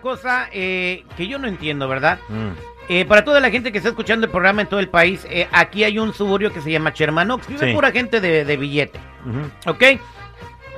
otra 0.00 0.10
cosa 0.10 0.48
eh, 0.52 1.04
que 1.16 1.26
yo 1.28 1.38
no 1.38 1.46
entiendo, 1.46 1.88
¿verdad? 1.88 2.18
Mm. 2.28 2.48
Eh, 2.88 3.04
para 3.04 3.24
toda 3.24 3.38
la 3.38 3.50
gente 3.50 3.70
que 3.70 3.78
está 3.78 3.90
escuchando 3.90 4.26
el 4.26 4.32
programa 4.32 4.62
en 4.62 4.66
todo 4.68 4.80
el 4.80 4.88
país, 4.88 5.24
eh, 5.30 5.46
aquí 5.52 5.84
hay 5.84 5.98
un 5.98 6.12
suburbio 6.12 6.52
que 6.52 6.60
se 6.60 6.72
llama 6.72 6.90
Shermanox. 6.94 7.46
Vive 7.46 7.68
Sí. 7.68 7.74
pura 7.74 7.92
gente 7.92 8.20
de, 8.20 8.44
de 8.44 8.56
billete, 8.56 8.98
Ujú. 9.24 9.70
¿ok? 9.70 10.00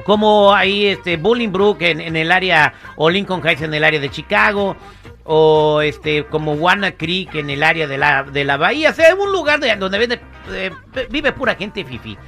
Como 0.04 0.52
ahí 0.52 0.86
este, 0.86 1.16
Bolingbrook 1.16 1.80
en, 1.82 2.00
en 2.00 2.16
el 2.16 2.30
área, 2.32 2.74
o 2.96 3.08
Lincoln 3.08 3.40
Heights 3.46 3.62
en 3.62 3.72
el 3.72 3.84
área 3.84 4.00
de 4.00 4.10
Chicago, 4.10 4.76
o 5.24 5.80
este 5.80 6.24
como 6.24 6.54
Wanna 6.54 6.92
Creek 6.92 7.34
en 7.36 7.48
el 7.48 7.62
área 7.62 7.86
de 7.86 7.96
la, 7.96 8.24
de 8.24 8.44
la 8.44 8.56
bahía. 8.56 8.90
O 8.90 8.94
sea, 8.94 9.14
un 9.14 9.30
lugar 9.32 9.60
de, 9.60 9.74
donde 9.76 10.18
eh, 10.50 10.70
vive 11.08 11.32
pura 11.32 11.54
gente 11.54 11.84
fifi. 11.84 12.18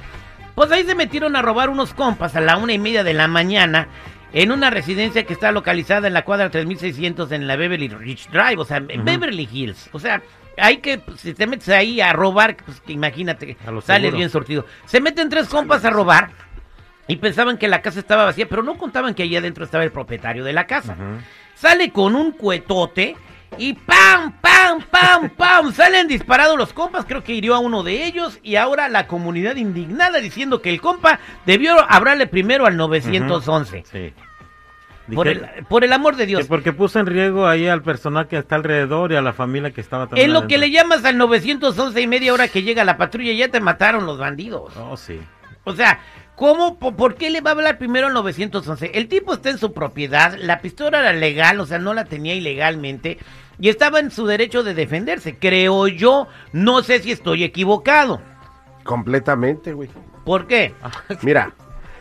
Pues 0.55 0.71
ahí 0.71 0.85
se 0.85 0.95
metieron 0.95 1.35
a 1.35 1.41
robar 1.41 1.69
unos 1.69 1.93
compas 1.93 2.35
a 2.37 2.41
la 2.41 2.55
una 2.55 2.71
y 2.71 2.79
media 2.79 3.03
de 3.03 3.13
la 3.13 3.27
mañana 3.27 3.89
en 4.35 4.51
una 4.51 4.69
residencia 4.69 5.25
que 5.25 5.31
está 5.31 5.53
localizada 5.53 6.07
en 6.07 6.13
la 6.13 6.25
cuadra 6.25 6.49
3600 6.51 7.31
en 7.31 7.47
la 7.47 7.55
Beverly 7.55 7.87
Ridge 7.87 8.27
Drive, 8.29 8.57
o 8.57 8.65
sea, 8.65 8.77
en. 8.77 9.05
Beverly 9.05 9.47
Hills. 9.49 9.89
O 9.93 9.99
sea, 9.99 10.21
hay 10.57 10.77
que, 10.77 10.97
pues, 10.97 11.21
si 11.21 11.33
te 11.33 11.47
metes 11.47 11.69
ahí 11.69 12.01
a 12.01 12.11
robar, 12.11 12.57
pues 12.57 12.81
imagínate, 12.87 13.55
A 13.65 13.71
lo 13.71 13.79
sales 13.81 14.01
seguro. 14.07 14.17
bien 14.17 14.29
sortido. 14.29 14.65
Se 14.85 14.99
meten 14.99 15.29
tres 15.29 15.47
compas 15.47 15.85
a 15.85 15.89
robar 15.89 16.31
y 17.07 17.15
pensaban 17.15 17.57
que 17.57 17.69
la 17.69 17.81
casa 17.81 17.99
estaba 17.99 18.25
vacía, 18.25 18.47
pero 18.49 18.61
no 18.61 18.77
contaban 18.77 19.13
que 19.15 19.23
allá 19.23 19.39
adentro 19.39 19.63
estaba 19.63 19.85
el 19.85 19.91
propietario 19.91 20.43
de 20.43 20.51
la 20.51 20.67
casa. 20.67 20.97
Sale 21.53 21.91
con 21.91 22.13
un 22.15 22.33
cuetote 22.33 23.15
y 23.57 23.71
¡pam, 23.71 24.33
pam, 24.41 24.81
pam, 24.91 25.29
pam! 25.37 25.71
Salen 25.71 26.09
disparados 26.09 26.57
los 26.57 26.73
compas, 26.73 27.05
creo 27.05 27.23
que 27.23 27.33
hirió 27.33 27.55
a 27.55 27.59
uno 27.59 27.83
de 27.83 28.03
ellos 28.05 28.39
y 28.43 28.57
ahora 28.57 28.89
la 28.89 29.07
comunidad 29.07 29.55
indignada 29.55 30.19
diciendo 30.19 30.61
que 30.61 30.71
el 30.71 30.81
compa 30.81 31.19
debió 31.45 31.77
hablarle 31.89 32.27
primero 32.27 32.65
al 32.65 32.75
911. 32.75 33.83
Sí. 33.89 34.13
Por 35.13 35.27
el, 35.27 35.45
por 35.69 35.83
el 35.83 35.93
amor 35.93 36.15
de 36.15 36.23
que 36.23 36.27
Dios. 36.27 36.47
porque 36.47 36.73
puso 36.73 36.99
en 36.99 37.05
riesgo 37.05 37.47
ahí 37.47 37.67
al 37.67 37.83
personal 37.83 38.27
que 38.27 38.37
está 38.37 38.55
alrededor 38.55 39.11
y 39.11 39.15
a 39.15 39.21
la 39.21 39.33
familia 39.33 39.71
que 39.71 39.81
estaba 39.81 40.07
también 40.07 40.27
En 40.27 40.33
lo 40.33 40.47
que 40.47 40.57
le 40.57 40.71
llamas 40.71 41.05
al 41.05 41.17
911 41.17 42.01
y 42.01 42.07
media 42.07 42.33
hora 42.33 42.47
que 42.47 42.63
llega 42.63 42.83
la 42.83 42.97
patrulla 42.97 43.31
ya 43.33 43.49
te 43.49 43.59
mataron 43.59 44.05
los 44.07 44.17
bandidos. 44.17 44.75
Oh, 44.77 44.97
sí. 44.97 45.19
O 45.63 45.73
sea, 45.73 45.99
¿cómo, 46.35 46.79
po- 46.79 46.95
por, 46.95 47.15
qué 47.15 47.29
le 47.29 47.41
va 47.41 47.51
a 47.51 47.53
hablar 47.53 47.77
primero 47.77 48.07
al 48.07 48.13
911? 48.13 48.91
El 48.95 49.07
tipo 49.07 49.33
está 49.33 49.49
en 49.51 49.57
su 49.59 49.73
propiedad, 49.73 50.35
la 50.39 50.59
pistola 50.61 50.99
era 50.99 51.13
legal, 51.13 51.59
o 51.59 51.65
sea, 51.67 51.77
no 51.77 51.93
la 51.93 52.05
tenía 52.05 52.33
ilegalmente 52.33 53.19
y 53.59 53.69
estaba 53.69 53.99
en 53.99 54.09
su 54.11 54.25
derecho 54.25 54.63
de 54.63 54.73
defenderse, 54.73 55.37
creo 55.37 55.87
yo. 55.87 56.27
No 56.51 56.81
sé 56.81 56.99
si 56.99 57.11
estoy 57.11 57.43
equivocado. 57.43 58.21
Completamente, 58.83 59.73
güey. 59.73 59.89
¿Por 60.23 60.47
qué? 60.47 60.73
Mira, 61.21 61.51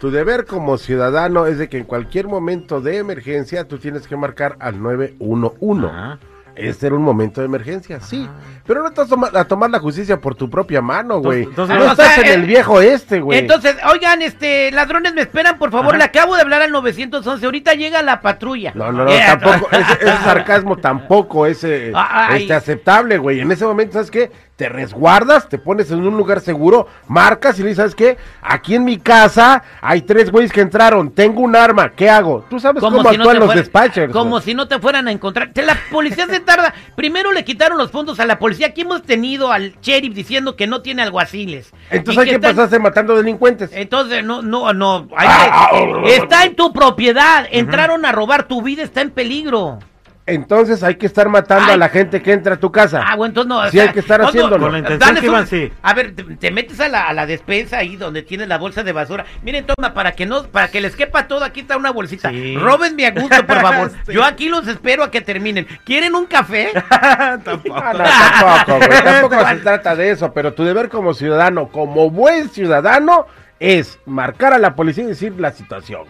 tu 0.05 0.11
deber 0.11 0.45
como 0.45 0.77
ciudadano 0.77 1.47
es 1.47 1.57
de 1.57 1.71
que 1.71 1.79
en 1.79 1.85
cualquier 1.85 2.29
momento 2.29 2.83
de 2.83 2.99
emergencia 2.99 3.67
tú 3.67 3.79
tienes 3.79 4.07
que 4.07 4.17
marcar 4.19 4.55
al 4.61 4.83
911. 4.83 5.87
Ajá. 5.87 6.19
Este 6.57 6.87
era 6.89 6.95
un 6.95 7.03
momento 7.03 7.41
de 7.41 7.47
emergencia, 7.47 7.99
sí. 8.01 8.29
Ah. 8.29 8.35
Pero 8.67 8.83
no 8.83 8.89
estás 8.89 9.09
toma- 9.09 9.31
a 9.35 9.45
tomar 9.47 9.71
la 9.71 9.79
justicia 9.81 10.21
por 10.21 10.35
tu 10.35 10.51
propia 10.51 10.83
mano, 10.83 11.21
güey. 11.21 11.45
Entonces- 11.45 11.75
no 11.79 11.91
estás 11.91 12.15
sea, 12.17 12.23
en 12.23 12.27
eh, 12.31 12.35
el 12.35 12.43
viejo 12.45 12.83
este, 12.83 13.19
güey. 13.21 13.39
Entonces, 13.39 13.77
oigan, 13.91 14.21
este, 14.21 14.71
ladrones, 14.73 15.15
me 15.15 15.23
esperan, 15.23 15.57
por 15.59 15.71
favor, 15.73 15.89
Ajá. 15.95 15.97
le 15.99 16.05
acabo 16.05 16.35
de 16.37 16.43
hablar 16.43 16.61
al 16.61 16.71
911, 16.71 17.47
ahorita 17.47 17.73
llega 17.73 18.03
la 18.03 18.21
patrulla. 18.21 18.73
No, 18.75 18.93
no, 18.93 19.05
no, 19.05 19.11
Eh, 19.11 19.23
tampoco, 19.27 19.69
ese, 19.73 19.93
ese 19.95 20.05
sarcasmo 20.23 20.77
tampoco 20.77 21.47
es 21.47 21.65
eh, 21.65 21.93
este, 22.35 22.53
aceptable, 22.53 23.17
güey. 23.17 23.41
En 23.41 23.51
ese 23.51 23.65
momento, 23.65 23.95
¿sabes 23.95 24.11
qué? 24.11 24.31
Te 24.57 24.69
resguardas, 24.69 25.49
te 25.49 25.59
pones 25.59 25.91
en 25.91 26.07
un 26.07 26.17
lugar 26.17 26.41
seguro, 26.41 26.87
marcas 27.09 27.59
y 27.59 27.63
le 27.63 27.71
dices, 27.71 27.79
¿sabes 27.79 27.95
qué? 27.97 28.17
Aquí 28.41 28.77
en 28.77 28.85
mi 28.85 28.99
casa 28.99 29.65
hay 29.81 30.03
tres 30.03 30.31
güeyes 30.31 30.53
que 30.53 30.61
entraron, 30.61 31.11
tengo 31.11 31.41
un 31.41 31.57
arma, 31.57 31.91
¿qué 31.91 32.09
hago? 32.09 32.45
Tú 32.49 32.61
sabes 32.61 32.81
cómo 32.81 33.03
si 33.03 33.17
actúan 33.17 33.39
los 33.41 33.47
fuera- 33.47 33.61
dispatchers. 33.61 34.13
Como 34.13 34.41
si 34.41 34.55
no 34.55 34.69
te 34.69 34.79
fueran 34.79 35.09
a 35.09 35.11
encontrar. 35.13 35.51
La 35.57 35.77
policía 35.91 36.27
se 36.29 36.39
tarda. 36.39 36.73
Primero 36.95 37.33
le 37.33 37.45
quitaron 37.45 37.77
los 37.79 37.91
fondos 37.91 38.21
a 38.21 38.27
la 38.27 38.39
policía. 38.39 38.69
Aquí 38.69 38.83
hemos 38.83 39.03
tenido 39.03 39.51
al 39.51 39.75
sheriff 39.81 40.15
diciendo 40.15 40.55
que 40.55 40.69
no 40.69 40.83
tiene 40.83 41.03
alguaciles. 41.03 41.73
Entonces 41.91 42.23
hay 42.23 42.29
que 42.29 42.35
están- 42.37 42.55
pasarse 42.55 42.79
matando 42.79 43.17
delincuentes. 43.17 43.71
Entonces, 43.73 44.23
no, 44.23 44.41
no, 44.41 44.73
no. 44.73 45.09
hay 45.17 45.27
Ah, 45.29 45.41
que- 45.43 45.51
ah, 45.51 45.69
ah, 45.73 46.03
está 46.07 46.45
en 46.45 46.55
tu 46.55 46.73
propiedad. 46.73 47.45
Entraron 47.51 48.05
a 48.07 48.13
robar. 48.13 48.47
Tu 48.47 48.63
vida 48.63 48.85
está 48.85 49.01
en 49.01 49.11
peligro. 49.11 49.81
Entonces 50.27 50.83
hay 50.83 50.95
que 50.95 51.05
estar 51.05 51.29
matando 51.29 51.67
Ay. 51.69 51.75
a 51.75 51.77
la 51.77 51.91
gente 51.91 52.23
que 52.23 52.33
entra 52.33 52.55
a 52.55 52.57
tu 52.57 52.73
casa. 52.73 53.03
Ah, 53.07 53.15
bueno, 53.15 53.31
entonces 53.33 53.49
no. 53.49 53.59
o 53.59 53.65
Sí 53.67 53.73
sea, 53.73 53.83
hay 53.83 53.89
que 53.93 54.01
estar 54.01 54.23
haciéndolo. 54.23 54.65
Con 54.65 54.73
la 54.73 54.79
intención 54.79 55.01
dale 55.09 55.21
que 55.21 55.27
su- 55.27 55.33
iban, 55.33 55.47
sí. 55.47 55.71
A 55.83 55.93
ver, 55.93 56.15
te, 56.15 56.23
te 56.23 56.51
metes 56.51 56.81
a 56.81 56.89
la, 56.89 57.09
a 57.09 57.13
la 57.13 57.27
despensa 57.27 57.77
ahí 57.79 57.97
donde 57.97 58.23
tienes 58.23 58.49
la 58.49 58.57
bolsa 58.57 58.83
de 58.83 58.93
basura. 58.93 59.27
Miren, 59.43 59.67
toma, 59.67 59.93
para 59.93 60.13
que 60.13 60.25
no, 60.25 60.45
para 60.45 60.69
que 60.69 60.81
les 60.81 60.97
quepa 60.97 61.29
todo, 61.29 61.45
aquí 61.45 61.61
está 61.61 61.77
una 61.77 61.91
bolsita. 61.91 62.31
Sí. 62.31 62.57
Róbenme 62.57 63.07
a 63.07 63.11
gusto, 63.11 63.47
por 63.47 63.61
favor. 63.61 63.91
Sí. 64.07 64.13
Yo 64.15 64.25
aquí 64.25 64.49
los 64.49 64.67
espero 64.67 65.03
a 65.05 65.11
que 65.11 65.21
terminen. 65.21 65.67
¿Quieren 65.85 66.15
un 66.15 66.25
café? 66.27 66.71
Tampoco. 67.45 67.77
Ah, 67.77 67.93
no, 67.93 68.65
tampoco, 68.65 68.87
güey. 68.87 69.03
Tampoco 69.05 69.47
se 69.49 69.57
trata 69.57 69.95
de 69.95 70.11
eso, 70.11 70.33
pero 70.33 70.55
tu 70.55 70.65
deber 70.65 70.89
como 70.89 71.13
ciudadano, 71.15 71.69
como 71.69 72.09
buen 72.11 72.49
ciudadano, 72.49 73.27
es 73.73 73.99
marcar 74.05 74.53
a 74.53 74.59
la 74.59 74.75
policía 74.77 75.05
y 75.05 75.07
decir 75.07 75.41
la 75.41 75.51
situación. 75.51 76.05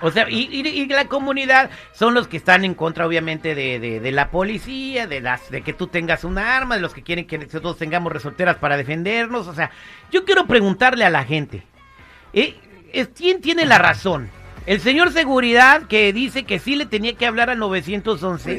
O 0.00 0.10
sea, 0.10 0.28
y, 0.28 0.48
y- 0.50 0.66
y 0.66 0.86
la 0.88 1.04
comunidad 1.06 1.70
son 1.92 2.14
los 2.14 2.26
que 2.26 2.36
están 2.36 2.64
en 2.64 2.74
contra, 2.74 3.06
obviamente, 3.06 3.54
de, 3.54 3.78
de- 3.78 4.00
de 4.00 4.10
la 4.12 4.30
policía, 4.32 5.06
de 5.06 5.20
las 5.20 5.48
de 5.50 5.62
que 5.62 5.72
tú 5.72 5.86
tengas 5.86 6.24
un 6.24 6.36
arma, 6.36 6.74
de 6.74 6.80
los 6.80 6.92
que 6.92 7.02
quieren 7.04 7.26
que 7.28 7.38
todos 7.38 7.78
tengamos 7.78 8.12
resorteras 8.12 8.56
para 8.56 8.76
defendernos. 8.76 9.46
O 9.46 9.54
sea, 9.54 9.70
yo 10.10 10.24
quiero 10.24 10.46
preguntarle 10.46 11.04
a 11.04 11.10
la 11.10 11.22
gente, 11.22 11.62
¿eh? 12.32 12.56
¿es- 12.92 13.08
¿quién 13.16 13.40
tiene 13.40 13.66
la 13.66 13.78
razón? 13.78 14.28
¿El 14.66 14.80
señor 14.80 15.12
seguridad 15.12 15.82
que 15.86 16.12
dice 16.12 16.42
que 16.42 16.58
sí 16.58 16.74
le 16.74 16.86
tenía 16.86 17.14
que 17.14 17.26
hablar 17.26 17.50
al 17.50 17.58
911? 17.60 18.56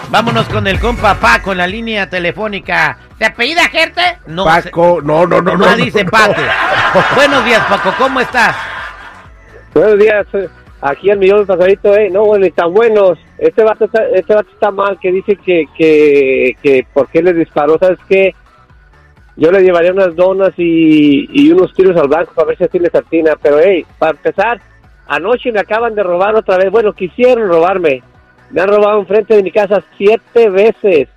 Vámonos 0.08 0.48
con 0.48 0.66
el 0.66 0.80
compa 0.80 1.14
Paco 1.14 1.52
en 1.52 1.58
la 1.58 1.66
línea 1.66 2.08
telefónica. 2.08 2.96
¿Se 3.20 3.26
apellida 3.26 3.68
gente? 3.68 4.00
No, 4.28 4.46
Paco, 4.46 5.00
no, 5.02 5.26
no, 5.26 5.42
no, 5.42 5.50
se- 5.52 5.56
no. 5.58 5.64
no 5.66 5.70
no, 5.72 5.76
dice 5.76 6.04
no. 6.04 6.10
Paco. 6.10 6.40
Buenos 7.14 7.44
días, 7.44 7.62
Paco, 7.68 7.92
¿cómo 7.98 8.18
estás? 8.18 8.56
Buenos 9.74 9.98
días, 9.98 10.26
eh, 10.32 10.48
aquí 10.80 11.10
el 11.10 11.18
millón 11.18 11.40
de 11.40 11.44
pasadito, 11.46 11.94
eh, 11.94 12.08
no, 12.08 12.24
bueno, 12.24 12.46
están 12.46 12.72
buenos. 12.72 13.18
Este 13.36 13.62
vato 13.62 13.84
está, 13.84 14.04
este 14.14 14.34
vato 14.34 14.48
está 14.50 14.70
mal, 14.70 14.98
que 14.98 15.12
dice 15.12 15.36
que, 15.36 15.66
que, 15.76 16.56
que 16.62 16.86
por 16.94 17.08
qué 17.08 17.22
le 17.22 17.34
disparó, 17.34 17.76
¿sabes 17.78 17.98
qué? 18.08 18.34
yo 19.36 19.50
le 19.52 19.62
llevaría 19.62 19.92
unas 19.92 20.16
donas 20.16 20.52
y, 20.56 21.28
y 21.30 21.52
unos 21.52 21.74
tiros 21.74 21.96
al 21.98 22.08
blanco 22.08 22.32
para 22.34 22.48
ver 22.48 22.56
si 22.56 22.64
así 22.64 22.78
le 22.78 22.88
satina. 22.88 23.32
Pero, 23.40 23.58
hey, 23.62 23.84
para 23.98 24.12
empezar, 24.12 24.60
anoche 25.06 25.52
me 25.52 25.60
acaban 25.60 25.94
de 25.94 26.02
robar 26.02 26.34
otra 26.36 26.56
vez. 26.56 26.70
Bueno, 26.70 26.94
quisieron 26.94 27.48
robarme. 27.48 28.02
Me 28.50 28.62
han 28.62 28.68
robado 28.68 28.98
enfrente 29.00 29.36
de 29.36 29.42
mi 29.42 29.50
casa 29.52 29.82
siete 29.98 30.48
veces. 30.48 31.08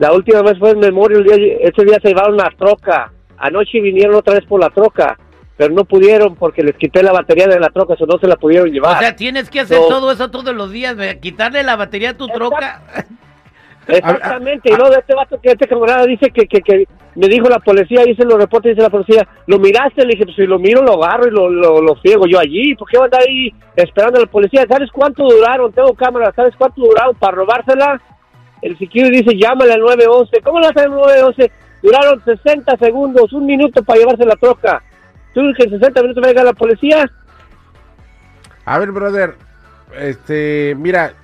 La 0.00 0.12
última 0.12 0.42
vez 0.42 0.58
fue 0.58 0.70
en 0.70 0.80
Memorial, 0.80 1.22
día- 1.22 1.36
ese 1.60 1.84
día 1.84 1.98
se 2.02 2.08
llevaron 2.08 2.36
la 2.36 2.50
troca. 2.58 3.12
Anoche 3.38 3.80
vinieron 3.80 4.16
otra 4.16 4.34
vez 4.34 4.44
por 4.46 4.60
la 4.60 4.70
troca, 4.70 5.16
pero 5.56 5.72
no 5.72 5.84
pudieron 5.84 6.34
porque 6.36 6.62
les 6.62 6.74
quité 6.76 7.02
la 7.02 7.12
batería 7.12 7.46
de 7.46 7.60
la 7.60 7.68
troca, 7.68 7.94
eso 7.94 8.06
no 8.06 8.18
se 8.18 8.26
la 8.26 8.36
pudieron 8.36 8.70
llevar. 8.70 8.96
O 8.96 9.00
sea, 9.00 9.14
tienes 9.14 9.48
que 9.48 9.60
hacer 9.60 9.78
todo 9.78 10.10
eso 10.10 10.30
todos 10.30 10.54
los 10.54 10.70
días, 10.72 10.96
quitarle 11.20 11.62
la 11.62 11.76
batería 11.76 12.10
a 12.10 12.16
tu 12.16 12.26
troca. 12.28 12.82
Exactamente, 13.88 14.70
y 14.70 14.76
luego 14.76 14.94
este 14.94 15.14
vato 15.14 15.40
que 15.42 15.50
este 15.50 15.66
camarada 15.66 16.04
dice 16.06 16.30
que, 16.30 16.46
que, 16.46 16.60
que 16.60 16.86
me 17.16 17.26
dijo 17.28 17.48
la 17.48 17.58
policía, 17.58 18.08
hice 18.08 18.24
los 18.24 18.38
reportes, 18.38 18.72
dice 18.72 18.82
la 18.82 18.90
policía, 18.90 19.26
¿lo 19.46 19.58
miraste? 19.58 20.02
Le 20.04 20.12
dije, 20.12 20.24
pues 20.24 20.36
si 20.36 20.46
lo 20.46 20.58
miro, 20.58 20.82
lo 20.82 21.02
agarro 21.02 21.26
y 21.26 21.30
lo, 21.30 21.48
lo, 21.50 21.80
lo 21.82 21.96
ciego 21.96 22.26
yo 22.26 22.38
allí, 22.38 22.74
¿por 22.76 22.88
qué 22.88 22.98
va 22.98 23.04
a 23.04 23.06
andar 23.06 23.22
ahí 23.26 23.52
esperando 23.74 24.18
a 24.18 24.22
la 24.22 24.30
policía? 24.30 24.64
¿Sabes 24.68 24.90
cuánto 24.92 25.24
duraron? 25.24 25.72
Tengo 25.72 25.92
cámara, 25.94 26.32
¿sabes 26.36 26.54
cuánto 26.56 26.82
duraron 26.82 27.16
para 27.16 27.36
robársela? 27.36 28.00
El 28.62 28.76
security 28.78 29.22
dice, 29.22 29.36
llámale 29.36 29.72
al 29.72 29.80
911, 29.80 30.40
¿cómo 30.42 30.60
le 30.60 30.66
hace 30.68 30.80
al 30.80 30.90
911? 30.90 31.50
Duraron 31.82 32.22
60 32.24 32.76
segundos, 32.76 33.32
un 33.32 33.46
minuto 33.46 33.82
para 33.82 33.98
llevarse 34.00 34.24
la 34.26 34.36
troca. 34.36 34.82
¿Tú 35.32 35.40
que 35.56 35.64
en 35.64 35.70
60 35.70 36.02
minutos 36.02 36.22
va 36.22 36.26
a 36.26 36.30
llegar 36.30 36.44
la 36.44 36.52
policía? 36.52 37.10
A 38.64 38.78
ver, 38.78 38.92
brother, 38.92 39.34
este, 39.98 40.74
mira, 40.76 41.14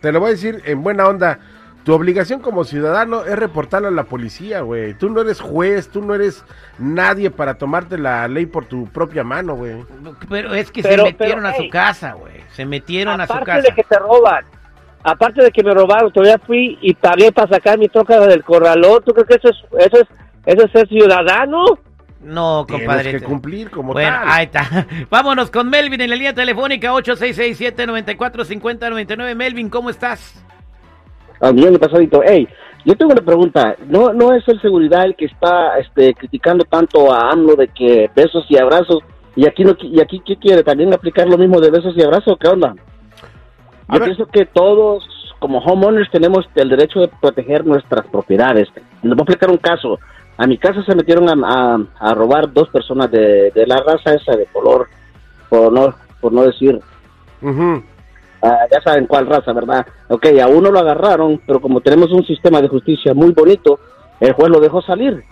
te 0.00 0.12
lo 0.12 0.20
voy 0.20 0.28
a 0.28 0.32
decir 0.32 0.62
en 0.64 0.82
buena 0.82 1.06
onda. 1.06 1.38
Tu 1.84 1.92
obligación 1.92 2.38
como 2.40 2.62
ciudadano 2.62 3.24
es 3.24 3.36
reportarlo 3.36 3.88
a 3.88 3.90
la 3.90 4.04
policía, 4.04 4.60
güey. 4.60 4.94
Tú 4.94 5.10
no 5.10 5.20
eres 5.20 5.40
juez, 5.40 5.88
tú 5.88 6.00
no 6.00 6.14
eres 6.14 6.44
nadie 6.78 7.28
para 7.32 7.54
tomarte 7.54 7.98
la 7.98 8.28
ley 8.28 8.46
por 8.46 8.66
tu 8.66 8.86
propia 8.86 9.24
mano, 9.24 9.56
güey. 9.56 9.84
Pero 10.30 10.54
es 10.54 10.70
que 10.70 10.80
Pero- 10.82 11.04
se 11.04 11.10
metieron 11.12 11.42
pero, 11.42 11.48
a 11.48 11.54
su 11.56 11.68
casa, 11.70 12.12
güey. 12.12 12.34
Se 12.52 12.64
metieron 12.64 13.20
a 13.20 13.26
su 13.26 13.32
aparte 13.32 13.50
casa. 13.50 13.62
de 13.62 13.74
que 13.74 13.82
te 13.82 13.98
roban, 13.98 14.44
aparte 15.02 15.42
de 15.42 15.50
que 15.50 15.62
me 15.62 15.74
robaron, 15.74 16.10
todavía 16.12 16.38
fui 16.38 16.78
y 16.80 16.94
pagué 16.94 17.30
para 17.32 17.48
sacar 17.48 17.78
mi 17.78 17.88
troca 17.88 18.18
del 18.26 18.42
corralón. 18.44 19.02
¿Tú 19.04 19.12
crees 19.12 19.28
que 19.28 19.34
eso 19.36 19.48
es, 19.50 19.56
eso 19.86 19.96
es, 20.02 20.08
eso 20.46 20.64
es 20.66 20.72
ser 20.72 20.88
ciudadano? 20.88 21.64
No, 22.24 22.64
Tienes 22.66 22.86
compadre. 22.86 23.10
que 23.10 23.20
cumplir 23.20 23.68
como 23.70 23.92
Bueno, 23.94 24.16
tal. 24.20 24.28
ahí 24.30 24.44
está. 24.44 24.86
Vámonos 25.10 25.50
con 25.50 25.68
Melvin 25.68 26.00
en 26.00 26.10
la 26.10 26.14
línea 26.16 26.32
telefónica 26.32 26.92
8667-945099. 26.92 29.34
Melvin, 29.34 29.68
¿cómo 29.68 29.90
estás? 29.90 30.38
millón 31.52 31.72
de 31.72 31.78
pasadito. 31.80 32.22
Hey, 32.24 32.46
yo 32.84 32.94
tengo 32.94 33.10
una 33.12 33.22
pregunta. 33.22 33.74
¿No, 33.88 34.12
no 34.12 34.32
es 34.34 34.46
el 34.46 34.60
seguridad 34.60 35.04
el 35.04 35.16
que 35.16 35.24
está 35.24 35.76
este, 35.78 36.14
criticando 36.14 36.62
tanto 36.64 37.12
a 37.12 37.30
AMLO 37.32 37.56
de 37.56 37.66
que 37.68 38.08
besos 38.14 38.44
y 38.48 38.56
abrazos? 38.56 39.00
¿Y 39.34 39.48
aquí, 39.48 39.64
no, 39.64 39.72
qui- 39.76 39.90
y 39.92 40.00
aquí 40.00 40.22
qué 40.24 40.36
quiere? 40.36 40.62
¿También 40.62 40.94
aplicar 40.94 41.26
lo 41.26 41.36
mismo 41.38 41.60
de 41.60 41.70
besos 41.72 41.94
y 41.96 42.02
abrazos? 42.02 42.36
¿Qué 42.38 42.46
onda? 42.48 42.76
Yo 43.92 43.98
ver. 44.00 44.14
pienso 44.14 44.26
que 44.26 44.46
todos, 44.46 45.04
como 45.38 45.58
homeowners, 45.58 46.10
tenemos 46.10 46.46
el 46.54 46.68
derecho 46.68 47.00
de 47.00 47.08
proteger 47.08 47.64
nuestras 47.66 48.06
propiedades. 48.06 48.68
Les 49.02 49.10
voy 49.12 49.12
a 49.12 49.22
explicar 49.22 49.50
un 49.50 49.58
caso. 49.58 49.98
A 50.36 50.46
mi 50.46 50.56
casa 50.58 50.82
se 50.84 50.94
metieron 50.94 51.28
a, 51.28 51.34
a- 51.74 52.10
a 52.10 52.14
robar 52.14 52.52
dos 52.52 52.68
personas 52.70 53.10
de, 53.10 53.50
de 53.54 53.66
la 53.66 53.76
raza 53.78 54.14
esa 54.14 54.36
de 54.36 54.46
color, 54.46 54.88
por 55.48 55.72
no, 55.72 55.94
por 56.20 56.32
no 56.32 56.42
decir. 56.42 56.80
Ah, 58.44 58.58
ya 58.72 58.80
saben 58.82 59.06
cuál 59.06 59.26
raza, 59.26 59.52
¿verdad? 59.52 59.86
Ok, 60.08 60.26
a 60.42 60.48
uno 60.48 60.70
lo 60.70 60.78
agarraron, 60.80 61.40
pero 61.46 61.60
como 61.60 61.80
tenemos 61.80 62.10
un 62.12 62.24
sistema 62.24 62.60
de 62.60 62.68
justicia 62.68 63.14
muy 63.14 63.30
bonito, 63.32 63.78
el 64.20 64.32
juez 64.32 64.48
lo 64.50 64.58
dejó 64.58 64.80
salir. 64.82 65.22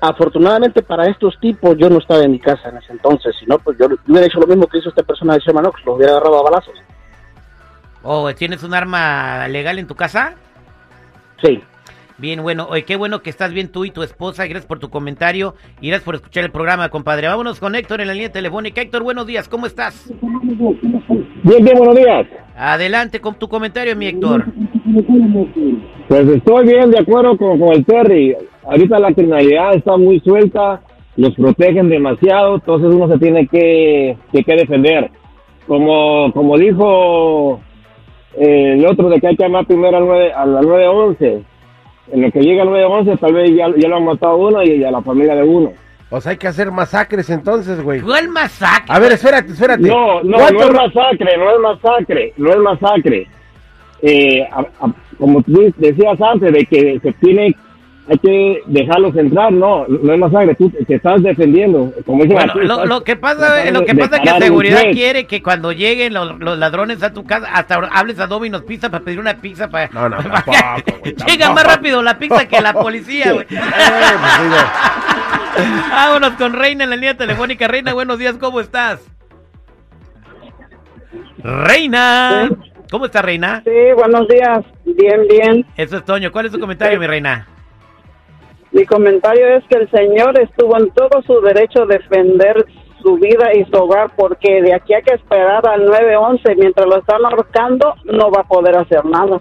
Afortunadamente 0.00 0.82
para 0.82 1.06
estos 1.06 1.38
tipos, 1.40 1.76
yo 1.78 1.88
no 1.88 1.98
estaba 1.98 2.22
en 2.22 2.32
mi 2.32 2.38
casa 2.38 2.68
en 2.68 2.76
ese 2.76 2.92
entonces, 2.92 3.34
si 3.40 3.46
no, 3.46 3.58
pues 3.58 3.78
yo 3.78 3.86
hubiera 4.06 4.26
hecho 4.26 4.38
lo 4.38 4.46
mismo 4.46 4.66
que 4.66 4.78
hizo 4.78 4.90
esta 4.90 5.02
persona 5.02 5.34
de 5.34 5.40
Sherman 5.40 5.66
Oaks, 5.66 5.84
los 5.86 5.96
hubiera 5.96 6.12
agarrado 6.12 6.38
a 6.40 6.42
balazos. 6.42 6.74
¿O 8.04 8.34
tienes 8.34 8.62
un 8.62 8.74
arma 8.74 9.48
legal 9.48 9.78
en 9.78 9.86
tu 9.86 9.94
casa? 9.94 10.34
Sí. 11.42 11.60
Bien, 12.18 12.42
bueno, 12.42 12.66
oye, 12.70 12.84
qué 12.84 12.96
bueno 12.96 13.22
que 13.22 13.30
estás 13.30 13.52
bien 13.52 13.68
tú 13.72 13.86
y 13.86 13.90
tu 13.90 14.02
esposa. 14.02 14.44
Gracias 14.44 14.66
por 14.66 14.78
tu 14.78 14.90
comentario 14.90 15.54
y 15.80 15.88
gracias 15.88 16.04
por 16.04 16.14
escuchar 16.14 16.44
el 16.44 16.50
programa, 16.50 16.90
compadre. 16.90 17.28
Vámonos 17.28 17.58
con 17.58 17.74
Héctor 17.74 18.02
en 18.02 18.08
la 18.08 18.14
línea 18.14 18.30
telefónica. 18.30 18.82
Héctor, 18.82 19.02
buenos 19.02 19.26
días, 19.26 19.48
¿cómo 19.48 19.66
estás? 19.66 20.12
Bien, 21.42 21.64
bien, 21.64 21.78
buenos 21.78 21.96
días. 21.96 22.26
Adelante 22.56 23.20
con 23.20 23.34
tu 23.36 23.48
comentario, 23.48 23.96
mi 23.96 24.06
Héctor. 24.06 24.44
Pues 26.06 26.28
estoy 26.28 26.66
bien 26.66 26.90
de 26.90 27.00
acuerdo 27.00 27.36
con, 27.38 27.58
con 27.58 27.72
el 27.72 27.84
Terry. 27.86 28.36
Ahorita 28.64 28.98
la 28.98 29.12
criminalidad 29.12 29.74
está 29.74 29.96
muy 29.96 30.20
suelta, 30.20 30.82
los 31.16 31.34
protegen 31.34 31.88
demasiado, 31.88 32.56
entonces 32.56 32.94
uno 32.94 33.08
se 33.08 33.18
tiene 33.18 33.46
que, 33.48 34.16
que, 34.30 34.44
que 34.44 34.56
defender. 34.56 35.10
Como, 35.66 36.30
como 36.32 36.58
dijo 36.58 37.60
el 38.36 38.86
otro 38.86 39.08
de 39.08 39.20
que 39.20 39.28
hay 39.28 39.36
que 39.36 39.44
llamar 39.44 39.66
primero 39.66 39.96
al 39.96 40.06
9, 40.06 40.32
a 40.32 40.46
la 40.46 40.60
911. 40.62 41.42
En 42.12 42.20
lo 42.22 42.30
que 42.30 42.40
llega 42.40 42.62
al 42.62 42.68
911 42.70 43.16
tal 43.18 43.32
vez 43.32 43.50
ya, 43.54 43.66
ya 43.76 43.88
lo 43.88 43.96
han 43.96 44.04
matado 44.04 44.32
a 44.32 44.36
uno 44.36 44.62
y 44.62 44.84
a 44.84 44.90
la 44.90 45.00
familia 45.02 45.34
de 45.36 45.42
uno. 45.42 45.72
O 46.10 46.20
sea, 46.20 46.32
hay 46.32 46.36
que 46.38 46.46
hacer 46.48 46.70
masacres 46.70 47.28
entonces, 47.30 47.82
güey. 47.82 48.00
¿Cuál 48.00 48.28
masacre? 48.28 48.86
A 48.94 48.98
ver, 48.98 49.12
espérate, 49.12 49.52
espérate. 49.52 49.82
No, 49.88 50.22
no, 50.22 50.36
¿Cuánto 50.36 50.70
no 50.72 50.84
es 50.84 50.94
masacre, 50.94 51.36
no 51.38 51.50
es 51.50 51.60
masacre, 51.60 52.32
no 52.36 52.50
es 52.50 52.56
masacre. 52.58 53.26
Eh, 54.02 54.42
a- 54.52 54.60
a- 54.86 54.94
como 55.18 55.42
tú 55.42 55.72
decías 55.78 56.20
antes, 56.20 56.52
de 56.52 56.66
que 56.66 57.00
se 57.02 57.12
tiene, 57.14 57.54
hay 58.06 58.18
que 58.18 58.62
dejarlos 58.66 59.16
entrar, 59.16 59.50
no, 59.52 59.86
no 59.88 60.12
es 60.12 60.18
masacre, 60.18 60.54
tú 60.56 60.70
te 60.70 60.94
estás 60.96 61.22
defendiendo. 61.22 61.90
Como 62.04 62.24
Bueno, 62.24 62.40
aquí, 62.52 62.58
lo, 62.60 62.74
estás 62.74 62.86
lo 62.88 63.02
que 63.04 63.16
pasa, 63.16 63.54
tratando 63.54 63.80
lo 63.80 63.86
que 63.86 63.94
pasa 63.94 64.16
es 64.16 64.22
que 64.32 64.40
seguridad 64.44 64.82
quiere 64.92 65.26
que 65.26 65.42
cuando 65.42 65.72
lleguen 65.72 66.12
los, 66.12 66.38
los 66.38 66.58
ladrones 66.58 67.02
a 67.02 67.12
tu 67.14 67.24
casa, 67.24 67.48
hasta 67.52 67.76
hables 67.76 68.18
a 68.20 68.26
Domino's 68.26 68.62
Pizza 68.62 68.90
para 68.90 69.04
pedir 69.04 69.18
una 69.20 69.38
pizza 69.38 69.70
para... 69.70 69.88
No, 69.88 70.08
no, 70.08 70.16
para- 70.22 70.42
tampoco, 70.84 71.04
Llega 71.04 71.16
tampoco. 71.46 71.54
más 71.54 71.64
rápido 71.66 72.02
la 72.02 72.18
pizza 72.18 72.46
que 72.46 72.60
la 72.60 72.72
policía, 72.74 73.32
güey. 73.32 73.46
Eh, 75.56 75.62
pues, 75.62 75.90
Vámonos 75.90 76.30
con 76.32 76.52
Reina 76.52 76.82
en 76.82 76.90
la 76.90 76.96
línea 76.96 77.16
telefónica. 77.16 77.68
Reina, 77.68 77.92
buenos 77.94 78.18
días, 78.18 78.36
¿cómo 78.40 78.58
estás? 78.60 79.00
Reina. 81.38 82.48
¿Cómo 82.90 83.06
está, 83.06 83.22
Reina? 83.22 83.62
Sí, 83.64 83.70
buenos 83.96 84.26
días. 84.28 84.64
Bien, 84.84 85.26
bien. 85.28 85.66
Eso 85.76 85.98
es 85.98 86.04
Toño. 86.04 86.32
¿Cuál 86.32 86.46
es 86.46 86.52
tu 86.52 86.58
comentario, 86.58 86.98
mi 86.98 87.06
reina? 87.06 87.46
Mi 88.74 88.84
comentario 88.84 89.46
es 89.56 89.64
que 89.68 89.78
el 89.78 89.90
señor 89.90 90.38
estuvo 90.38 90.76
en 90.76 90.90
todo 90.90 91.22
su 91.26 91.40
derecho 91.40 91.82
a 91.84 91.86
defender 91.86 92.66
su 93.02 93.16
vida 93.16 93.54
y 93.54 93.64
su 93.66 93.76
hogar 93.76 94.10
porque 94.16 94.60
de 94.62 94.74
aquí 94.74 94.94
a 94.94 95.00
que 95.02 95.14
esperar 95.14 95.66
al 95.68 95.84
911 95.86 96.54
mientras 96.56 96.86
lo 96.86 96.98
están 96.98 97.24
ahorcando 97.24 97.94
no 98.04 98.30
va 98.30 98.40
a 98.40 98.44
poder 98.44 98.76
hacer 98.76 99.04
nada. 99.04 99.40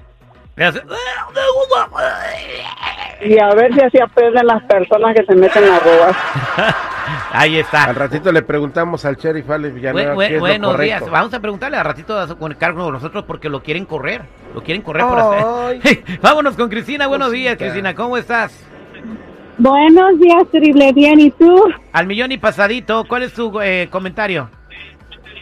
Y 3.22 3.40
a 3.40 3.54
ver 3.56 3.74
si 3.74 3.80
así 3.82 4.00
aprenden 4.02 4.46
las 4.46 4.62
personas 4.64 5.16
que 5.16 5.26
se 5.26 5.34
meten 5.36 5.64
a 5.64 5.80
robar. 5.80 6.16
Ahí 7.32 7.58
está. 7.58 7.86
al 7.86 7.96
ratito 7.96 8.32
le 8.32 8.44
preguntamos 8.44 9.04
al 9.06 9.16
sheriff 9.16 9.50
Alex 9.50 9.74
Villanueva 9.74 10.14
Bu- 10.14 10.18
bu- 10.18 10.20
qué 10.20 10.26
es 10.28 10.34
lo 10.34 10.40
buenos 10.42 10.72
correcto. 10.72 11.00
días. 11.00 11.10
Vamos 11.12 11.34
a 11.34 11.40
preguntarle 11.40 11.78
a 11.78 11.84
ratito 11.84 12.20
a 12.20 12.28
comunicar 12.28 12.74
con 12.76 12.94
nosotros 12.94 13.24
porque 13.26 13.50
lo 13.50 13.64
quieren 13.64 13.86
correr. 13.86 14.22
Lo 14.54 14.62
quieren 14.62 14.84
correr 14.84 15.06
por 15.06 15.18
hacer. 15.20 16.04
Vámonos 16.22 16.56
con 16.56 16.70
Cristina. 16.70 17.08
Buenos 17.08 17.32
días. 17.32 17.58
Cristina. 17.58 17.96
¿Cómo 17.96 18.18
estás? 18.18 18.70
Buenos 19.64 20.20
días, 20.20 20.46
terrible 20.52 20.92
bien. 20.92 21.22
¿Y 21.22 21.32
tú? 21.32 21.56
Al 21.94 22.06
millón 22.06 22.34
y 22.34 22.38
pasadito. 22.38 23.06
¿Cuál 23.08 23.24
es 23.24 23.34
tu 23.34 23.62
eh, 23.62 23.88
comentario? 23.90 24.50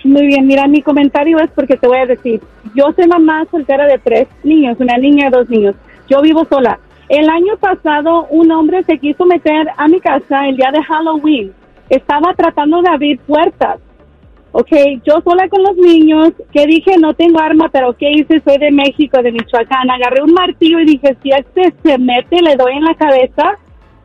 Muy 0.04 0.28
bien, 0.28 0.46
mira, 0.46 0.68
mi 0.68 0.84
comentario 0.84 1.40
es 1.40 1.50
porque 1.50 1.76
te 1.76 1.88
voy 1.88 1.98
a 1.98 2.06
decir, 2.06 2.40
yo 2.76 2.92
soy 2.96 3.08
mamá 3.08 3.48
soltera 3.50 3.88
de 3.88 3.98
tres 3.98 4.28
niños, 4.44 4.78
una 4.80 4.96
niña 4.98 5.28
y 5.28 5.32
dos 5.32 5.50
niños. 5.50 5.74
Yo 6.08 6.22
vivo 6.22 6.46
sola. 6.46 6.80
El 7.10 7.28
año 7.32 7.58
pasado 7.58 8.28
un 8.30 8.52
hombre 8.52 8.84
se 8.84 9.00
quiso 9.00 9.26
meter 9.26 9.70
a 9.76 9.88
mi 9.88 10.00
casa 10.00 10.48
el 10.48 10.56
día 10.56 10.70
de 10.72 10.84
Halloween. 10.84 11.52
Estaba 11.90 12.36
tratando 12.36 12.84
de 12.84 12.90
abrir 12.90 13.20
puertas. 13.22 13.80
Ok, 14.52 14.72
yo 15.04 15.20
sola 15.24 15.50
con 15.50 15.64
los 15.64 15.78
niños, 15.78 16.34
que 16.54 16.68
dije 16.68 16.96
no 17.00 17.16
tengo 17.16 17.40
arma, 17.40 17.70
pero 17.70 17.98
¿qué 17.98 18.12
hice? 18.12 18.40
Soy 18.42 18.60
de 18.60 18.70
México, 18.70 19.20
de 19.24 19.32
Michoacán. 19.32 19.90
Agarré 19.90 20.22
un 20.22 20.34
martillo 20.34 20.80
y 20.80 20.86
dije, 20.86 21.18
si 21.24 21.32
este 21.32 21.74
se 21.84 21.98
mete, 21.98 22.40
le 22.40 22.56
doy 22.56 22.74
en 22.74 22.84
la 22.84 22.94
cabeza. 22.94 23.58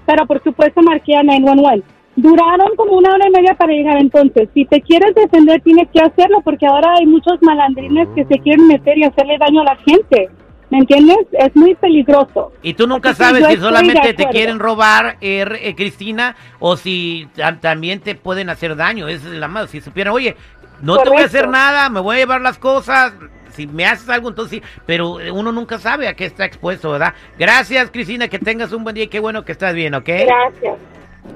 Pero 0.06 0.26
por 0.26 0.42
supuesto 0.42 0.80
marqué 0.82 1.16
a 1.16 1.22
911. 1.22 1.82
Duraron 2.16 2.75
como 2.76 2.92
una 2.96 3.12
hora 3.12 3.26
y 3.28 3.30
media 3.30 3.54
para 3.54 3.72
llegar. 3.72 3.98
Entonces, 3.98 4.48
si 4.54 4.64
te 4.64 4.80
quieres 4.80 5.14
defender, 5.14 5.60
tienes 5.60 5.88
que 5.92 6.00
hacerlo, 6.00 6.38
porque 6.42 6.66
ahora 6.66 6.94
hay 6.98 7.04
muchos 7.06 7.34
malandrines 7.42 8.08
que 8.14 8.25
se 8.25 8.38
quieren 8.38 8.66
meter 8.66 8.96
y 8.96 9.04
hacerle 9.04 9.36
daño 9.38 9.60
a 9.60 9.64
la 9.64 9.76
gente. 9.76 10.30
¿Me 10.70 10.78
entiendes? 10.78 11.18
Es 11.32 11.54
muy 11.54 11.75
peligroso. 11.76 12.52
Y 12.62 12.75
tú 12.75 12.86
nunca 12.88 13.10
Así 13.10 13.22
sabes 13.22 13.46
si 13.46 13.56
solamente 13.58 14.14
te 14.14 14.26
quieren 14.28 14.58
robar, 14.58 15.16
eh, 15.20 15.44
eh, 15.60 15.75
Cristina, 15.76 16.34
o 16.58 16.76
si 16.76 17.28
ta- 17.36 17.60
también 17.60 18.00
te 18.00 18.14
pueden 18.16 18.48
hacer 18.50 18.75
daño. 18.75 19.06
Esa 19.08 19.28
es 19.28 19.34
la 19.34 19.46
más. 19.46 19.70
Si 19.70 19.80
supieran, 19.80 20.12
oye, 20.14 20.34
no 20.82 20.96
te 20.98 21.08
voy 21.08 21.18
a 21.18 21.26
hacer 21.26 21.42
Correcto. 21.44 21.52
nada, 21.52 21.88
me 21.88 22.00
voy 22.00 22.16
a 22.16 22.18
llevar 22.20 22.40
las 22.40 22.58
cosas. 22.58 23.12
Si 23.56 23.66
me 23.66 23.84
haces 23.86 24.08
algo, 24.08 24.28
entonces 24.28 24.60
sí, 24.60 24.80
pero 24.86 25.14
uno 25.32 25.50
nunca 25.52 25.78
sabe 25.78 26.06
a 26.08 26.14
qué 26.14 26.26
está 26.26 26.44
expuesto, 26.44 26.90
¿verdad? 26.92 27.14
Gracias, 27.38 27.90
Cristina, 27.90 28.28
que 28.28 28.38
tengas 28.38 28.72
un 28.72 28.84
buen 28.84 28.94
día 28.94 29.04
y 29.04 29.08
qué 29.08 29.18
bueno 29.20 29.44
que 29.44 29.52
estás 29.52 29.75
bien, 29.75 29.94
¿ok? 29.94 30.04
Gracias. 30.06 30.78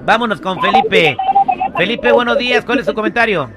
Vámonos 0.05 0.39
con 0.39 0.59
Felipe. 0.61 1.17
Felipe, 1.75 2.11
buenos 2.11 2.37
días, 2.37 2.63
¿cuál 2.63 2.79
es 2.79 2.85
su 2.85 2.93
comentario? 2.93 3.49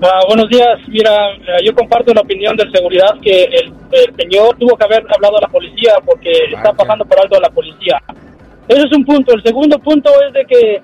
Ah, 0.00 0.20
buenos 0.28 0.48
días. 0.48 0.78
Mira, 0.86 1.10
eh, 1.32 1.64
yo 1.64 1.74
comparto 1.74 2.14
la 2.14 2.20
opinión 2.20 2.56
del 2.56 2.70
seguridad 2.70 3.14
que 3.20 3.42
el, 3.44 3.72
el 3.90 4.14
señor 4.16 4.56
tuvo 4.56 4.76
que 4.76 4.84
haber 4.84 5.04
hablado 5.12 5.38
a 5.38 5.40
la 5.40 5.48
policía 5.48 5.94
porque 6.06 6.30
está 6.54 6.72
pasando 6.72 7.04
por 7.04 7.18
alto 7.18 7.36
a 7.36 7.40
la 7.40 7.50
policía. 7.50 8.00
Ese 8.68 8.82
es 8.82 8.92
un 8.96 9.04
punto. 9.04 9.34
El 9.34 9.42
segundo 9.42 9.76
punto 9.80 10.10
es 10.26 10.32
de 10.34 10.44
que 10.44 10.74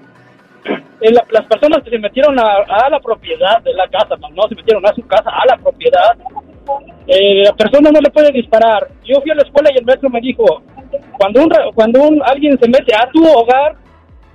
eh, 1.01 1.13
la- 1.13 1.25
las 1.31 1.47
personas 1.47 1.85
que 1.85 1.91
se 1.91 1.99
metieron 1.99 2.37
a, 2.41 2.57
a 2.69 2.89
la 2.91 2.99
propiedad 2.99 3.63
de 3.63 3.73
la 3.75 3.87
casa, 3.89 4.17
no, 4.21 4.31
no 4.31 4.49
se 4.49 4.57
metieron 4.57 4.85
a 4.85 4.93
su 4.95 5.07
casa, 5.07 5.31
a 5.31 5.47
la 5.47 5.59
propiedad, 5.59 6.17
eh, 7.07 7.45
la 7.45 7.53
persona 7.53 7.91
no 7.91 8.01
le 8.01 8.11
puede 8.11 8.33
disparar. 8.33 8.89
Yo 9.05 9.21
fui 9.21 9.31
a 9.31 9.35
la 9.35 9.43
escuela 9.43 9.71
y 9.73 9.79
el 9.79 9.85
maestro 9.85 10.11
me 10.11 10.21
dijo, 10.21 10.63
cuando 11.19 11.43
un, 11.43 11.51
cuando 11.75 12.03
un, 12.03 12.23
alguien 12.25 12.59
se 12.59 12.69
mete 12.69 12.95
a 12.95 13.09
tu 13.11 13.25
hogar, 13.27 13.77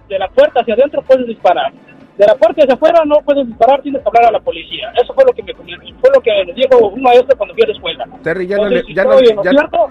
de 0.10 0.20
la 0.20 0.28
puerta 0.28 0.62
hacia 0.62 0.74
adentro 0.74 1.02
puedes 1.04 1.28
disparar. 1.28 1.72
De 2.18 2.26
la 2.26 2.36
puerta 2.36 2.64
hacia 2.64 2.74
afuera 2.74 3.04
no 3.06 3.22
puedes 3.24 3.48
disparar, 3.48 3.82
tienes 3.82 4.02
que 4.02 4.08
hablar 4.10 4.26
a 4.26 4.32
la 4.32 4.40
policía. 4.40 4.92
Eso 5.02 5.14
fue 5.14 5.24
lo 5.26 5.32
que 5.32 5.44
me 5.44 5.54
fue 5.54 6.10
lo 6.14 6.22
que 6.22 6.32
me 6.46 6.54
dijo 6.54 6.88
un 6.88 7.02
maestro 7.02 7.38
cuando 7.38 7.54
fui 7.54 7.64
a 7.64 7.68
la 7.68 7.74
escuela. 7.74 8.06
Terry, 8.24 8.48
ya 8.48 8.58
no, 8.58 8.64
Entonces, 8.64 8.84
le, 8.84 8.88
si 8.88 8.94
ya, 8.94 9.04
no, 9.06 9.22
ya, 9.22 9.52
cierto, 9.52 9.90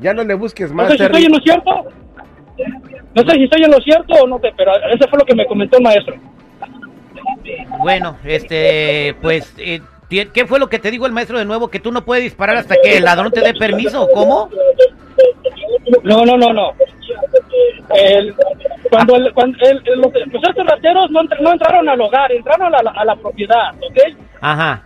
ya 0.00 0.14
no 0.14 0.24
le 0.24 0.34
busques 0.34 0.70
no 0.70 0.76
más, 0.76 0.88
sé 0.88 0.96
si 0.96 1.04
estoy 1.04 1.22
Terry. 1.22 1.26
en 1.26 1.32
lo 1.32 1.44
cierto. 1.44 1.70
No 3.14 3.22
sé 3.22 3.36
si 3.36 3.44
estoy 3.44 3.62
en 3.62 3.70
lo 3.70 3.78
cierto 3.78 4.14
o 4.14 4.26
no 4.26 4.38
pero 4.38 4.72
eso 4.90 5.08
fue 5.08 5.18
lo 5.18 5.24
que 5.24 5.34
me 5.34 5.46
comentó 5.46 5.78
el 5.78 5.84
maestro. 5.84 6.16
Bueno, 7.78 8.16
este, 8.24 9.14
pues, 9.20 9.54
eh, 9.58 9.80
¿qué 10.32 10.46
fue 10.46 10.58
lo 10.58 10.68
que 10.68 10.78
te 10.78 10.90
dijo 10.90 11.06
el 11.06 11.12
maestro 11.12 11.38
de 11.38 11.44
nuevo? 11.44 11.68
¿Que 11.68 11.80
tú 11.80 11.92
no 11.92 12.04
puedes 12.04 12.24
disparar 12.24 12.56
hasta 12.56 12.74
que 12.82 12.96
el 12.98 13.04
ladrón 13.04 13.30
te 13.30 13.40
dé 13.40 13.54
permiso? 13.54 14.08
¿Cómo? 14.12 14.50
No, 16.02 16.24
no, 16.24 16.36
no, 16.36 16.52
no. 16.52 16.72
El- 17.94 18.34
cuando 18.90 19.16
el, 19.16 19.32
cuando 19.32 19.56
el- 19.60 19.82
los, 20.00 20.12
los 20.12 20.66
rateros 20.66 21.10
no, 21.10 21.22
no 21.40 21.52
entraron 21.52 21.88
al 21.88 22.00
hogar, 22.00 22.30
entraron 22.32 22.74
a 22.74 22.82
la, 22.82 22.90
a 22.90 23.04
la 23.04 23.16
propiedad, 23.16 23.72
¿ok? 23.76 24.16
Ajá. 24.40 24.82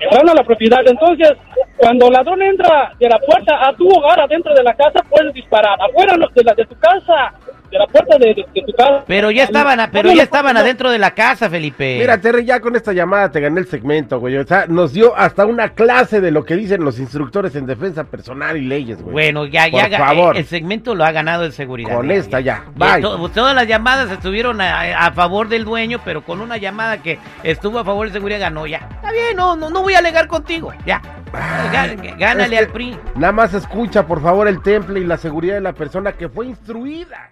Entraron 0.00 0.30
a 0.30 0.34
la 0.34 0.44
propiedad. 0.44 0.80
Entonces, 0.86 1.32
cuando 1.76 2.06
el 2.06 2.12
ladrón 2.12 2.42
entra 2.42 2.92
de 2.98 3.08
la 3.08 3.18
puerta 3.18 3.68
a 3.68 3.72
tu 3.74 3.88
hogar, 3.88 4.20
adentro 4.20 4.54
de 4.54 4.62
la 4.62 4.74
casa, 4.74 5.00
puedes 5.08 5.32
disparar. 5.34 5.78
Afuera 5.80 6.16
no, 6.16 6.26
de, 6.34 6.44
la, 6.44 6.54
de 6.54 6.64
tu 6.66 6.76
casa, 6.78 7.32
de 7.70 7.78
la 7.78 7.86
puerta 7.86 8.18
de, 8.18 8.26
de- 8.34 8.46
de 8.54 8.62
tu 8.66 8.72
casa. 8.72 9.04
Pero 9.06 9.30
ya 9.30 9.44
estaban, 9.44 9.80
a- 9.80 9.90
pero 9.90 10.12
ya 10.12 10.22
estaban 10.22 10.56
adentro 10.56 10.90
de 10.90 10.98
la 10.98 11.12
casa, 11.12 11.48
Felipe. 11.48 11.96
Mira, 12.00 12.20
Terry, 12.20 12.44
ya 12.44 12.60
con 12.60 12.74
esta 12.76 12.92
llamada 12.92 13.30
te 13.30 13.40
gané 13.40 13.60
el 13.60 13.66
segmento, 13.68 14.18
güey. 14.18 14.36
O 14.36 14.46
sea, 14.46 14.66
nos 14.66 14.92
dio 14.92 15.16
hasta 15.16 15.46
una 15.46 15.70
clase 15.70 16.20
de 16.20 16.30
lo 16.30 16.44
que 16.44 16.56
dicen 16.56 16.84
los 16.84 16.98
instructores 16.98 17.54
en 17.56 17.66
defensa 17.66 18.04
personal 18.04 18.56
y 18.56 18.62
leyes, 18.66 19.00
güey. 19.00 19.12
Bueno, 19.12 19.46
ya, 19.46 19.68
Por 19.70 19.88
ya, 19.88 19.98
favor. 19.98 20.36
el 20.36 20.44
segmento 20.46 20.94
lo 20.94 21.04
ha 21.04 21.12
ganado 21.12 21.44
el 21.44 21.52
seguridad. 21.52 21.94
Con 21.94 22.08
ya, 22.08 22.14
esta 22.14 22.40
ya. 22.40 22.64
Ya, 22.76 22.94
Bye. 22.94 23.02
to- 23.02 23.28
todas 23.30 23.54
las 23.54 23.66
llamadas 23.66 24.10
estuvieron 24.10 24.60
a, 24.60 25.06
a 25.06 25.12
favor 25.12 25.48
del 25.48 25.64
dueño, 25.64 26.00
pero 26.04 26.22
con 26.24 26.40
una 26.40 26.56
llamada 26.56 27.02
que 27.02 27.18
estuvo 27.44 27.78
a 27.78 27.84
favor 27.84 28.06
de 28.08 28.12
seguridad 28.12 28.40
ganó 28.40 28.66
ya. 28.66 28.78
Está 28.96 29.12
bien, 29.12 29.36
no, 29.36 29.54
no, 29.56 29.70
no 29.70 29.82
voy 29.82 29.94
a 29.94 29.98
alegar 29.98 30.26
contigo. 30.26 30.72
Ya. 30.84 31.00
Gá- 31.72 31.94
Gánale 32.18 32.44
Es 32.44 32.50
que 32.50 32.58
al 32.58 32.66
PRI. 32.72 32.98
Nada 33.14 33.32
más 33.32 33.54
escucha, 33.54 34.04
por 34.06 34.20
favor, 34.20 34.48
el 34.48 34.60
temple 34.62 35.00
y 35.00 35.04
la 35.04 35.16
seguridad 35.16 35.54
de 35.54 35.60
la 35.60 35.72
persona 35.72 36.12
que 36.12 36.28
fue 36.28 36.46
instruida. 36.46 37.30